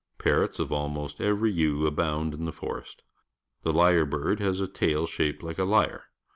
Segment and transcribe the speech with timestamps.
[0.17, 3.03] Parro ts of almost every hue abound in the forests.
[3.61, 6.05] The l yre b ird has a tail shaped Uke a lyre.